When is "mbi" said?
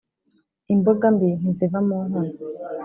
1.15-1.29